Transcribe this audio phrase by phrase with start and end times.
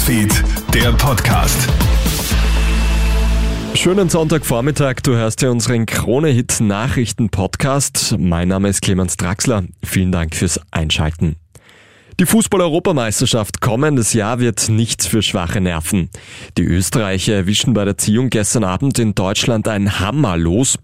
[0.00, 1.68] Newsfeed, der Podcast.
[3.74, 8.16] Schönen Sonntagvormittag, du hörst ja unseren Krone-Hit Nachrichten-Podcast.
[8.18, 9.64] Mein Name ist Clemens Draxler.
[9.84, 11.36] Vielen Dank fürs Einschalten.
[12.18, 16.08] Die Fußball-Europameisterschaft kommendes Jahr wird nichts für schwache Nerven.
[16.56, 20.78] Die Österreicher erwischen bei der Ziehung gestern Abend in Deutschland ein Hammer los.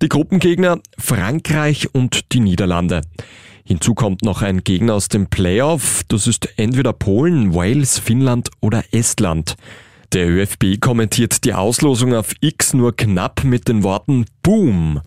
[0.00, 3.02] Die Gruppengegner Frankreich und die Niederlande.
[3.64, 6.02] Hinzu kommt noch ein Gegner aus dem Playoff.
[6.08, 9.56] Das ist entweder Polen, Wales, Finnland oder Estland.
[10.12, 15.00] Der ÖFB kommentiert die Auslosung auf X nur knapp mit den Worten Boom.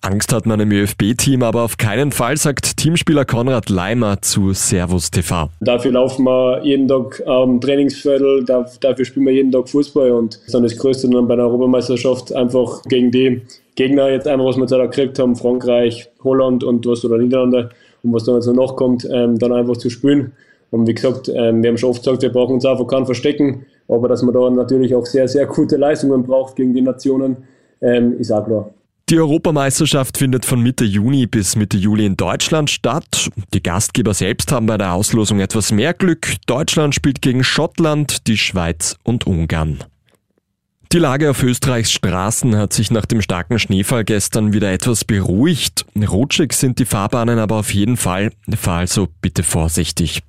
[0.00, 5.10] Angst hat man im ÖFB-Team aber auf keinen Fall, sagt Teamspieler Konrad Leimer zu Servus
[5.10, 5.50] TV.
[5.60, 10.44] Dafür laufen wir jeden Tag am Trainingsviertel, dafür spielen wir jeden Tag Fußball und das
[10.44, 13.42] ist dann das Größte dann bei der Europameisterschaft einfach gegen die
[13.74, 17.70] Gegner jetzt einmal, was wir da gekriegt haben, Frankreich, Holland und was oder Niederlande
[18.08, 20.32] und was dann jetzt noch kommt, ähm, dann einfach zu spielen.
[20.70, 23.66] Und wie gesagt, ähm, wir haben schon oft gesagt, wir brauchen uns einfach keinen verstecken,
[23.88, 27.38] aber dass man da natürlich auch sehr, sehr gute Leistungen braucht gegen die Nationen,
[27.80, 28.70] ähm, ist auch klar.
[29.08, 33.30] Die Europameisterschaft findet von Mitte Juni bis Mitte Juli in Deutschland statt.
[33.54, 36.34] Die Gastgeber selbst haben bei der Auslosung etwas mehr Glück.
[36.46, 39.78] Deutschland spielt gegen Schottland, die Schweiz und Ungarn.
[40.90, 45.84] Die Lage auf Österreichs Straßen hat sich nach dem starken Schneefall gestern wieder etwas beruhigt.
[45.94, 48.32] Rutschig sind die Fahrbahnen aber auf jeden Fall.
[48.56, 50.22] Fahr also bitte vorsichtig.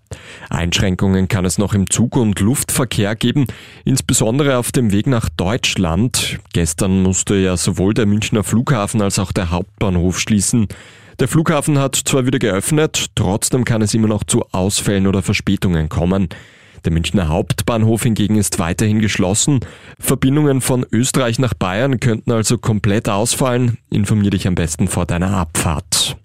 [0.49, 3.47] Einschränkungen kann es noch im Zug- und Luftverkehr geben,
[3.85, 6.39] insbesondere auf dem Weg nach Deutschland.
[6.52, 10.67] Gestern musste ja sowohl der Münchner Flughafen als auch der Hauptbahnhof schließen.
[11.21, 15.87] Der Flughafen hat zwar wieder geöffnet, trotzdem kann es immer noch zu Ausfällen oder Verspätungen
[15.87, 16.27] kommen.
[16.85, 19.59] Der Münchner Hauptbahnhof hingegen ist weiterhin geschlossen.
[19.99, 23.77] Verbindungen von Österreich nach Bayern könnten also komplett ausfallen.
[23.89, 26.17] Informier dich am besten vor deiner Abfahrt.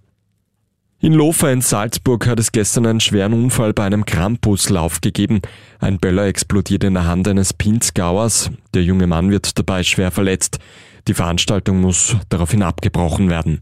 [1.00, 5.42] In Lofer in Salzburg hat es gestern einen schweren Unfall bei einem Krampuslauf gegeben.
[5.78, 8.50] Ein Böller explodiert in der Hand eines Pinzgauers.
[8.72, 10.61] Der junge Mann wird dabei schwer verletzt.
[11.06, 13.61] Die Veranstaltung muss daraufhin abgebrochen werden.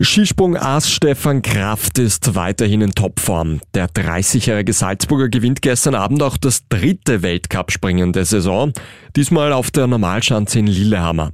[0.00, 3.60] Skisprung-Ass Stefan Kraft ist weiterhin in Topform.
[3.74, 8.72] Der 30-jährige Salzburger gewinnt gestern Abend auch das dritte Weltcup-Springen der Saison,
[9.14, 11.30] diesmal auf der Normalschanze in Lillehammer.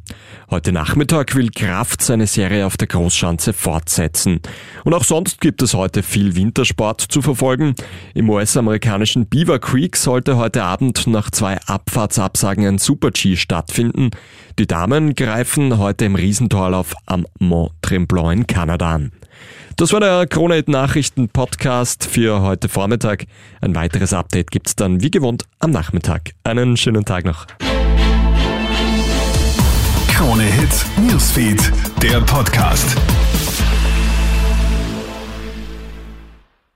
[0.50, 4.40] Heute Nachmittag will Kraft seine Serie auf der Großschanze fortsetzen.
[4.84, 7.74] Und auch sonst gibt es heute viel Wintersport zu verfolgen.
[8.12, 14.10] Im US-amerikanischen Beaver Creek sollte heute Abend nach zwei Abfahrtsabsagen ein Super-G stattfinden.
[14.58, 19.12] Die Damen greifen heute im Riesentorlauf am Mont Tremblant Kanada an.
[19.76, 23.24] Das war der Krone Nachrichten Podcast für heute Vormittag.
[23.60, 26.32] Ein weiteres Update gibt's dann wie gewohnt am Nachmittag.
[26.44, 27.46] Einen schönen Tag noch.
[30.08, 31.72] Krone Hit Newsfeed,
[32.02, 32.96] der Podcast.